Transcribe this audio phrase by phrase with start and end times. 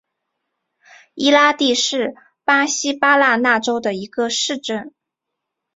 [1.13, 4.95] 伊拉蒂是巴西巴拉那州的一个市镇。